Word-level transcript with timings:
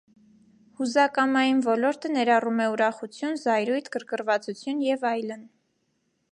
Հուզակամային 0.77 1.59
ոլորտը 1.65 2.11
ներառում 2.15 2.63
է 2.65 2.67
ուրախություն, 2.77 3.39
զայրույթ, 3.45 3.93
գրգռվածություն 3.97 4.85
և 4.89 5.07
այլն։ 5.15 5.49